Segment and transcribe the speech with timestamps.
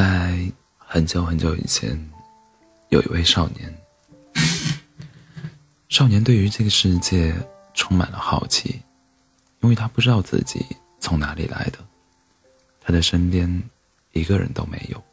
[0.00, 1.94] 在很久很久以前，
[2.88, 3.70] 有一位少年。
[5.90, 7.34] 少年对于这个世界
[7.74, 8.80] 充满了好奇，
[9.60, 10.64] 因为他不知道自己
[11.00, 11.78] 从哪里来的。
[12.80, 13.62] 他的身边
[14.12, 15.04] 一个人都没有，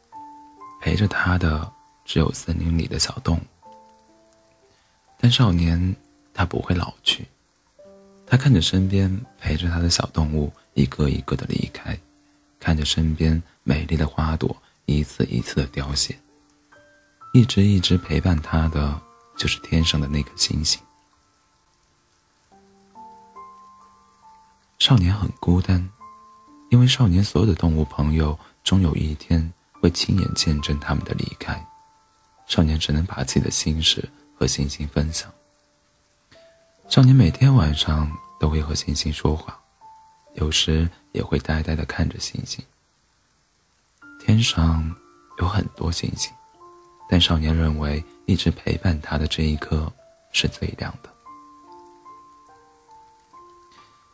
[0.79, 1.69] 陪着他的
[2.05, 3.41] 只有森林里的小动物。
[5.19, 5.93] 但少年
[6.33, 7.27] 他不会老去，
[8.25, 11.99] 他看着身边陪着他的小动物一个一个的离开，
[12.57, 14.55] 看着身边美丽的花朵。
[14.87, 16.17] 一次一次的凋谢，
[17.33, 18.99] 一直一直陪伴他的
[19.35, 20.81] 就是天上的那颗星星。
[24.79, 25.87] 少年很孤单，
[26.69, 31.61] 因为少年所有的动物朋友终有一天会亲眼见证他们的离开，
[32.45, 34.07] 少年只能把自己的心事
[34.39, 35.29] 和星星分享。
[36.87, 39.59] 少年每天晚上都会和星星说话，
[40.35, 42.63] 有时也会呆呆的看着星星。
[44.27, 44.93] 天上
[45.39, 46.29] 有很多星星，
[47.07, 49.89] 但少年认为一直陪伴他的这一颗
[50.33, 51.09] 是最亮的，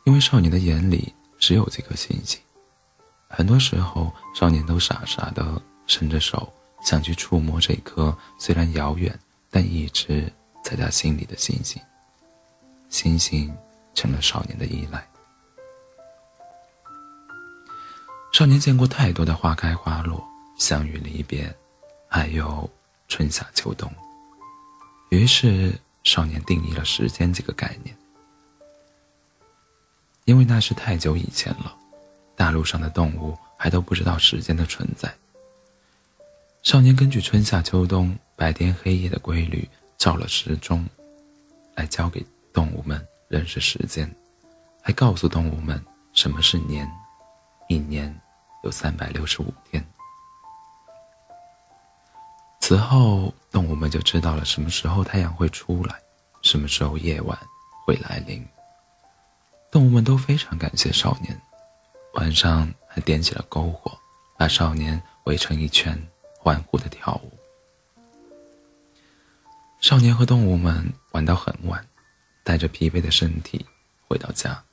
[0.04, 2.40] 因为少年的眼里只有这颗星星。
[3.28, 6.48] 很多时候，少年都傻傻的伸着手
[6.80, 9.18] 想去触摸这颗虽然遥远
[9.50, 11.82] 但一直在他心里的星星，
[12.88, 13.52] 星星
[13.94, 15.04] 成了少年的依赖。
[18.34, 20.20] 少年见过太多的花开花落、
[20.58, 21.54] 相遇离别，
[22.08, 22.68] 还有
[23.06, 23.88] 春夏秋冬。
[25.10, 27.96] 于是，少年定义了时间这个概念，
[30.24, 31.76] 因为那是太久以前了，
[32.34, 35.14] 大陆上的动物还都不知道时间的存在。
[36.64, 40.84] 少年根据春夏秋冬、白天黑夜的规律造了时钟，
[41.76, 44.12] 来教给动物们认识时间，
[44.82, 45.80] 还告诉动物们
[46.12, 46.90] 什么是年，
[47.68, 48.12] 一年。
[48.64, 49.84] 有三百六十五天。
[52.60, 56.00] 此后，动物们就知道了什么时候太阳会出来，
[56.40, 57.38] 什么时候夜晚
[57.86, 58.44] 会来临。
[59.70, 61.38] 动物们都非常感谢少年，
[62.14, 63.92] 晚上还点起了篝火，
[64.38, 66.00] 把少年围成一圈，
[66.38, 67.30] 欢呼的跳舞。
[69.80, 71.86] 少年和动物们玩到很晚，
[72.42, 73.66] 带着疲惫的身体
[74.08, 74.64] 回到家。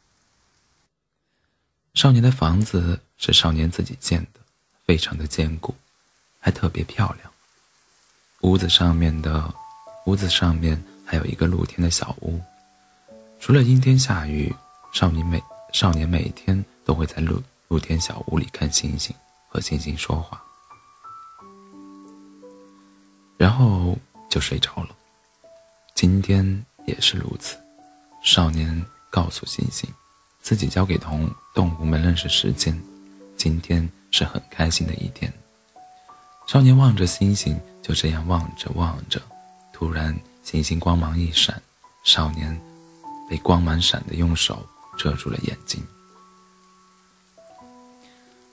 [1.93, 4.39] 少年的房子是少年自己建的，
[4.83, 5.75] 非常的坚固，
[6.39, 7.31] 还特别漂亮。
[8.41, 9.53] 屋子上面的
[10.07, 12.41] 屋子上面还有一个露天的小屋，
[13.39, 14.51] 除了阴天下雨，
[14.91, 19.15] 少年每少年每天都会在露露天小屋里看星星，
[19.47, 20.41] 和星星说话，
[23.37, 23.95] 然后
[24.31, 24.89] 就睡着了。
[25.93, 27.55] 今天也是如此，
[28.23, 29.87] 少年告诉星星。
[30.41, 32.75] 自己交给同动物们认识时间，
[33.43, 35.33] 今天是很开心的一天。
[36.45, 39.19] 少年望着星星，就这样望着望着，
[39.73, 41.59] 突然星星光芒一闪，
[42.03, 42.55] 少年
[43.27, 44.63] 被光芒闪的用手
[44.95, 45.83] 遮住了眼睛。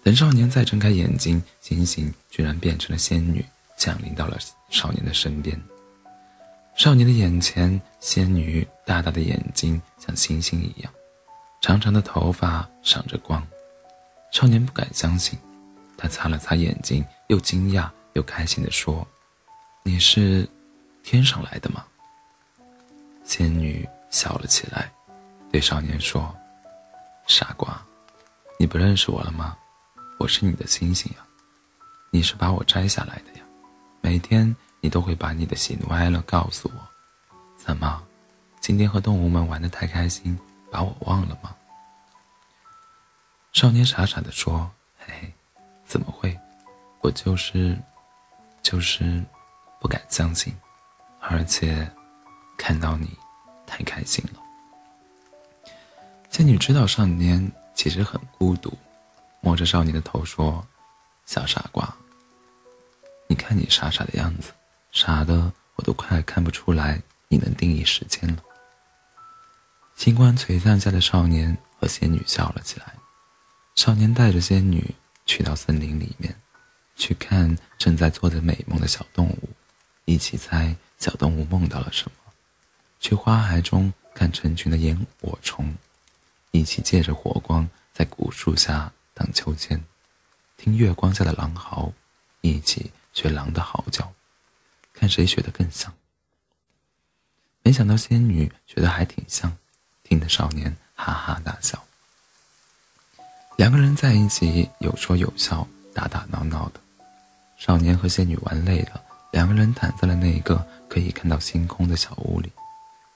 [0.03, 3.45] 等少年再睁开眼睛，星星居然变成了仙女，
[3.77, 4.39] 降临到了
[4.71, 5.61] 少年的身边。
[6.77, 10.91] 少年的眼前，仙女大大的眼睛像星星一样。
[11.61, 13.47] 长长的头发闪着光，
[14.31, 15.39] 少年不敢相信，
[15.97, 19.07] 他擦了擦眼睛，又惊讶又开心地说
[19.83, 20.49] ：“你是
[21.03, 21.85] 天上来的吗？”
[23.25, 24.91] 仙女笑了起来，
[25.51, 26.35] 对少年说
[27.27, 27.81] ：“傻瓜，
[28.59, 29.57] 你不认识我了吗？
[30.19, 31.19] 我是你的星星呀，
[32.11, 33.45] 你是把我摘下来的呀。
[34.01, 36.81] 每天你都会把你的喜怒哀乐告诉我，
[37.57, 38.03] 怎么，
[38.61, 40.39] 今天和动物们玩得太开心？”
[40.71, 41.55] 把我忘了吗？
[43.53, 45.33] 少年傻傻的说：“嘿，
[45.85, 46.39] 怎么会？
[47.01, 47.77] 我就是，
[48.63, 49.23] 就是
[49.81, 50.55] 不敢相信，
[51.21, 51.91] 而且
[52.57, 53.11] 看到你
[53.67, 54.41] 太开心了。”
[56.31, 58.77] 仙女知道少年其实很孤独，
[59.41, 60.65] 摸着少年的头说
[61.27, 61.93] ：“小傻瓜，
[63.27, 64.53] 你看你傻傻的样子，
[64.93, 68.43] 傻的我都快看不出来你能定义时间了。”
[69.97, 72.95] 星光璀璨下的少年和仙女笑了起来。
[73.79, 74.93] 少年带着仙女
[75.25, 76.35] 去到森林里面，
[76.97, 79.51] 去看正在做着美梦的小动物，
[80.05, 82.33] 一起猜小动物梦到了什么；
[82.99, 85.73] 去花海中看成群的萤火虫，
[86.51, 89.81] 一起借着火光在古树下荡秋千，
[90.57, 91.93] 听月光下的狼嚎，
[92.41, 94.13] 一起学狼的嚎叫，
[94.93, 95.95] 看谁学得更像。
[97.63, 99.57] 没想到仙女学得还挺像。
[100.03, 101.85] 听得少年哈哈大笑。
[103.59, 106.81] 两个人在一起有说有笑，打打闹闹的。
[107.57, 109.03] 少年和仙女玩累了，
[109.33, 112.53] 两个人躺在了那一个可以看到星空的小屋里。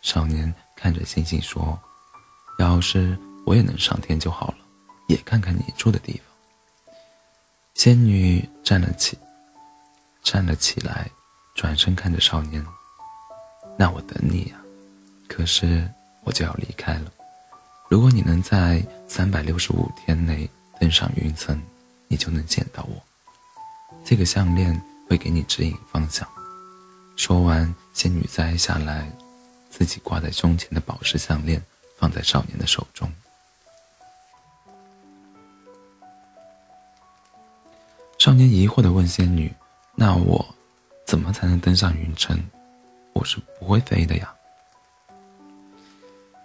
[0.01, 1.79] 少年看着星星说
[2.59, 3.17] ：“要是
[3.47, 4.57] 我也能上天就好了，
[5.07, 6.93] 也看看你住的地方。”
[7.75, 9.17] 仙女站了起，
[10.25, 11.09] 站了起来，
[11.55, 12.67] 转身看着少年
[13.79, 14.57] ：“那我等你呀，
[15.29, 15.89] 可是
[16.25, 17.13] 我就要离开了。
[17.93, 20.49] 如果你能在三百六十五天内
[20.81, 21.61] 登上云层，
[22.09, 22.97] 你就能见到我。”
[24.03, 26.27] 这个项链会给你指引方向。
[27.17, 29.13] 说完，仙女摘下来
[29.69, 31.63] 自己挂在胸前的宝石项链，
[31.99, 33.13] 放在少年的手中。
[38.19, 39.53] 少年疑惑地问仙女
[39.95, 40.43] ：“那我
[41.05, 42.43] 怎么才能登上云层？
[43.13, 44.35] 我是不会飞的呀。”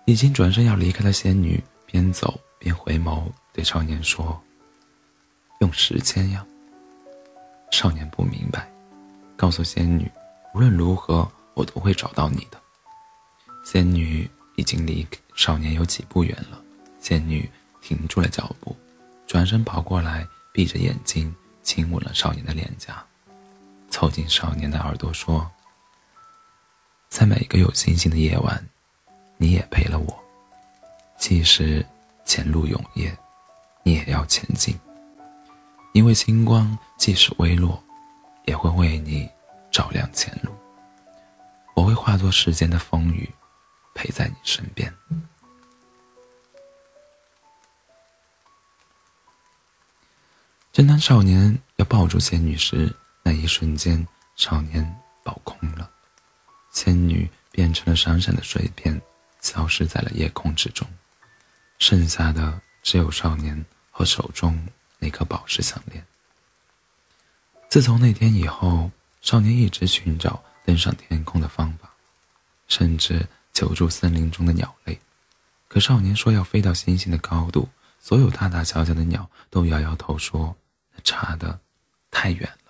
[0.08, 4.42] 已经转身要离开的仙女边走边回眸，对少年说
[5.60, 6.46] ：“用时间呀。”
[7.72, 8.72] 少年不明白，
[9.36, 10.10] 告诉仙女
[10.56, 12.58] ：“无论如何，我都会找到你的。”
[13.66, 14.26] 仙女
[14.56, 15.06] 已经离
[15.36, 16.58] 少年有几步远了，
[17.02, 17.48] 仙女
[17.82, 18.74] 停住了脚步，
[19.28, 23.06] 转身跑过来，闭着眼睛亲吻了少年的脸颊，
[23.90, 25.52] 凑近少年的耳朵说
[27.12, 28.70] ：“在每个有星星的夜晚，
[29.38, 30.24] 你也陪了我。
[31.18, 31.86] 即使
[32.26, 33.18] 前路永夜，
[33.84, 34.78] 你也要前进。”
[35.94, 37.84] 因为星光即使微弱，
[38.46, 39.28] 也会为你
[39.72, 40.52] 照亮前路。
[41.76, 43.28] 我会化作世间的风雨，
[43.96, 44.94] 陪在你身边。
[50.72, 55.90] 正当少年要抱住仙女时，那一瞬间，少年爆空了，
[56.72, 59.02] 仙女变成了闪闪的碎片，
[59.48, 60.88] 消失在了夜空之中，
[61.80, 64.68] 剩下的只有少年和手中。
[65.00, 66.04] 那颗宝石项链。
[67.70, 68.90] 自从那天以后，
[69.22, 71.88] 少年一直寻找登上天空的方法，
[72.68, 73.24] 甚至
[73.54, 75.00] 求助森林中的鸟类。
[75.68, 80.56] 可少年说要飞到星星的高度，所有大大小小的鸟都摇摇头说
[80.96, 81.60] ：“那差的
[82.10, 82.67] 太远了。”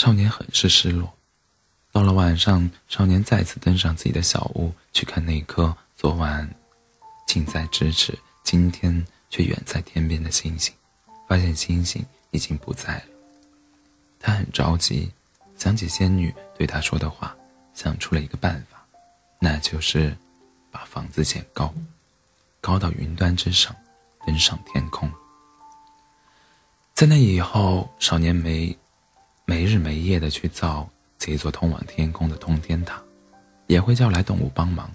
[0.00, 1.12] 少年很是失落。
[1.92, 6.48] 到了晚上，少年再次登上自己的小屋，去看那颗昨晚。
[7.26, 10.72] 近在咫尺，今天却远在天边的星星，
[11.28, 13.04] 发现星星已经不在了。
[14.18, 15.12] 他很着急，
[15.58, 17.36] 想起仙女对他说的话，
[17.74, 18.82] 想出了一个办法，
[19.38, 20.16] 那就是
[20.70, 21.70] 把房子建高，
[22.62, 23.76] 高到云端之上，
[24.26, 25.12] 登上天空。
[26.94, 28.74] 在那以后，少年没
[29.50, 30.88] 没日没夜的去造
[31.18, 33.02] 这座通往天空的通天塔，
[33.66, 34.88] 也会叫来动物帮忙，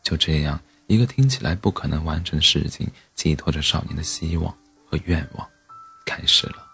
[0.00, 0.60] 就这样。
[0.86, 4.56] 一个听起来不可能完成的事情，寄托着少年的希望
[4.88, 5.44] 和愿望，
[6.06, 6.64] 开始了。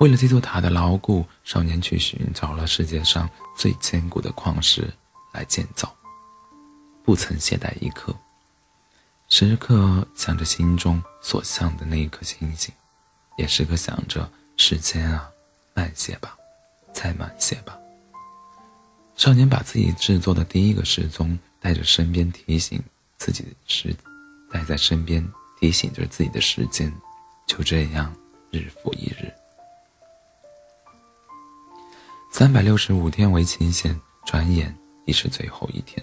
[0.00, 4.92] 为了这座塔的牢固，少年去寻找了世界上最坚固的矿石
[5.32, 5.94] 来建造，
[7.04, 8.12] 不曾懈怠一刻，
[9.28, 12.74] 时刻想着心中所向的那一颗星星，
[13.38, 15.30] 也时刻想着时间啊，
[15.76, 16.36] 慢些吧，
[16.92, 17.78] 再慢些吧。
[19.14, 21.38] 少年把自己制作的第一个时钟。
[21.58, 22.80] 带着身边提醒
[23.16, 23.92] 自己的时，
[24.52, 25.26] 带在身边
[25.58, 26.92] 提醒着自己的时间，
[27.44, 28.14] 就这样
[28.52, 29.34] 日复一日。
[32.30, 34.72] 三百六十五天为期限，转眼
[35.06, 36.00] 已是最后一天。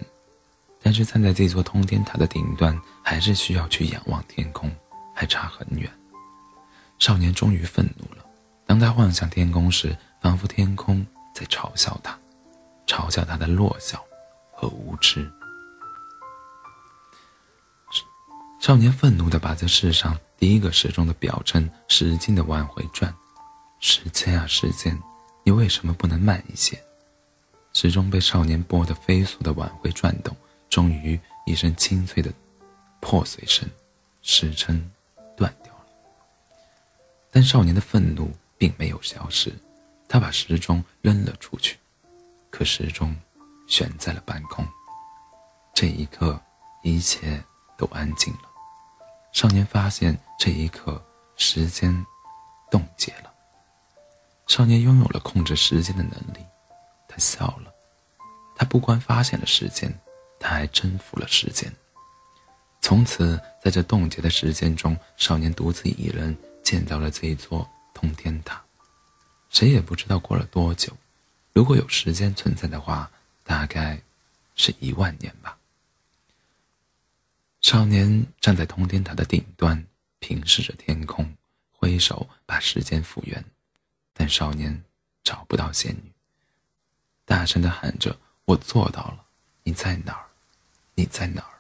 [0.82, 4.70] 但是站在这座通天塔的顶端，还是需要去仰望天空，
[5.15, 5.89] 还差很远。
[7.00, 8.23] 少年终于愤怒了。
[8.74, 12.18] 当他望向天空时，仿佛天空在嘲笑他，
[12.88, 14.03] 嘲笑他的弱小
[14.51, 15.32] 和无知。
[18.60, 23.13] 少年愤怒地把这世上第一个时钟的表针使劲地往回转，
[23.80, 25.00] 时间啊时间，
[25.44, 26.84] 你为什么不能慢一些？
[27.74, 30.36] 时钟被少年拨得飞速地往回转动，
[30.68, 32.34] 终于一声清脆的
[33.00, 33.70] 破碎声，
[34.24, 34.92] 时针
[35.38, 35.86] 断掉了。
[37.30, 39.53] 但少年的愤怒并没有消失，
[40.07, 41.77] 他把时钟扔了出去，
[42.50, 43.15] 可时钟
[43.67, 44.65] 悬在了半空。
[45.74, 46.39] 这一刻，
[46.83, 47.43] 一切
[47.77, 48.41] 都安静了。
[49.31, 51.03] 少年发现，这一刻，
[51.36, 52.05] 时间
[52.69, 53.33] 冻结了。
[54.48, 56.45] 少年拥有了控制时间的能力，
[57.07, 57.74] 他笑了。
[58.55, 59.91] 他不光发现了时间，
[60.39, 61.74] 他还征服了时间。
[62.81, 67.67] 从此，在这冻结的时间中，少年独自一人建造了这一座
[68.03, 68.62] 通天塔。
[69.50, 70.91] 谁也不知道过了多久，
[71.53, 73.10] 如果有时间存在的话，
[73.45, 74.01] 大概
[74.57, 75.57] 是一万年吧。
[77.62, 79.81] 少年站在通天塔的顶端，
[80.19, 81.33] 平视着天空，
[81.72, 83.41] 挥手把时间复原，
[84.12, 84.83] 但少年
[85.24, 86.12] 找不到仙女，
[87.24, 89.24] 大声的喊着：“我做到了！
[89.63, 90.27] 你在哪儿？
[90.95, 91.53] 你在哪儿？”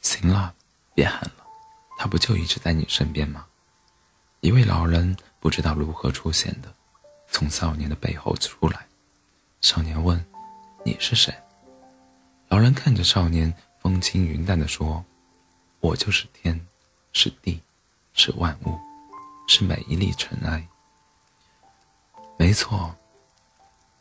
[0.00, 0.54] 行了，
[0.94, 1.44] 别喊了，
[1.98, 3.46] 他不就一直在你身边吗？
[4.42, 6.74] 一位老人不知道如何出现的，
[7.28, 8.84] 从少年的背后出来。
[9.60, 10.22] 少年问
[10.84, 11.32] ：“你是谁？”
[12.50, 15.04] 老人看着少年，风轻云淡地说
[15.78, 16.60] ：“我就是天，
[17.12, 17.62] 是地，
[18.14, 18.76] 是万物，
[19.46, 20.66] 是每一粒尘埃。”
[22.36, 22.92] 没错，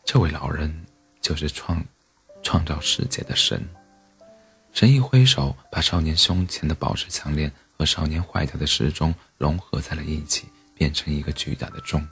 [0.03, 0.87] 这位老人
[1.21, 1.85] 就是创
[2.41, 3.63] 创造世界的神。
[4.73, 12.07] 神一挥手，把少年胸前的宝石项链和少年坏掉的时钟融合在了一起，变成一个巨大的钟，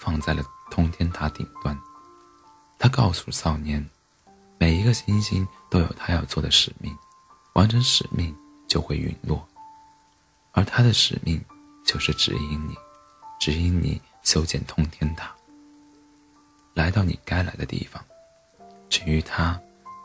[0.00, 1.78] 放在了通天塔顶端。
[2.76, 3.88] 他告诉少年，
[4.58, 6.92] 每一个星星都有他要做的使命，
[7.52, 8.36] 完成使命
[8.66, 9.46] 就会陨落，
[10.50, 11.40] 而他的使命
[11.84, 12.74] 就是指引你，
[13.38, 15.32] 指引你修建通天塔，
[16.74, 18.04] 来到你该来的地方。
[18.88, 19.56] 至于他，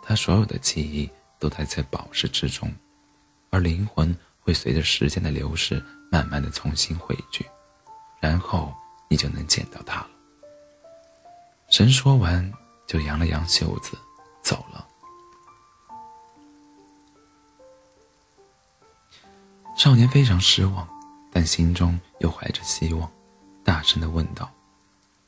[0.04, 2.72] 他所有的记忆都待在宝石之中，
[3.50, 5.82] 而灵魂会随着时间的流逝，
[6.12, 7.46] 慢慢的重新汇聚，
[8.20, 8.74] 然后
[9.08, 10.10] 你就能见到他了。
[11.70, 12.52] 神说完。
[12.88, 13.98] 就扬了扬袖子，
[14.42, 14.86] 走了。
[19.78, 20.86] 少年非常失望，
[21.32, 23.10] 但心中又怀着希望，
[23.64, 24.52] 大声的问道：“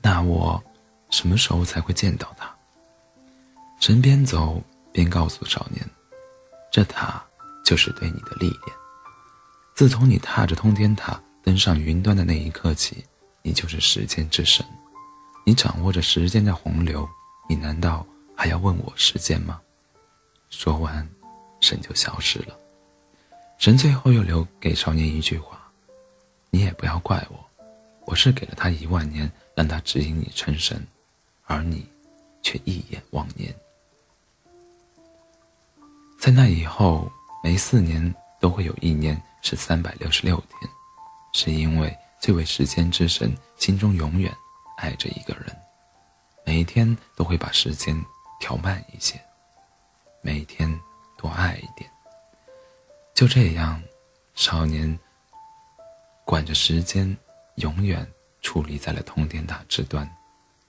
[0.04, 0.62] 那我
[1.10, 2.54] 什么时候才会见到他？”
[3.80, 5.90] 神边走边告诉少年
[6.70, 7.24] ：“这塔
[7.64, 8.83] 就是对你的历练。
[9.76, 13.04] 自从你踏着通天塔登上云端的那一刻起，
[13.42, 14.66] 你就是时间之神，
[15.46, 17.08] 你掌握着时间的洪流。”
[17.50, 19.60] 你难道还要问我时间吗？
[20.50, 21.08] 说完，
[21.60, 22.58] 神就消失了。
[23.58, 25.62] 神最后又留给少年一句话
[26.50, 27.38] ：“你也不要怪我，
[28.06, 30.82] 我是给了他一万年，让他指引你成神，
[31.44, 31.86] 而你
[32.42, 33.54] 却一眼忘年。”
[36.18, 37.12] 在那以后，
[37.44, 40.72] 每四年都会有一年是三百六十六天，
[41.34, 44.34] 是因为这位时间之神心中永远
[44.78, 45.56] 爱着一个人。
[46.46, 47.96] 每一天都会把时间
[48.40, 49.22] 调慢一些，
[50.22, 50.68] 每一天
[51.18, 51.90] 多爱一点。
[53.14, 53.82] 就这样，
[54.34, 54.98] 少年
[56.26, 57.16] 管着时间，
[57.58, 58.10] 永远
[58.42, 60.10] 矗立在了通天塔之端，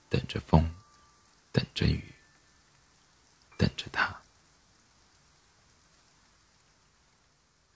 [0.09, 0.69] 等着风，
[1.51, 2.03] 等着雨，
[3.57, 4.15] 等着他。